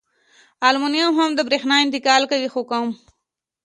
المونیم 0.67 1.09
هم 1.17 1.29
د 1.35 1.39
برېښنا 1.47 1.75
انتقال 1.81 2.21
کوي 2.31 2.47
خو 2.53 2.61
کم. 2.69 2.85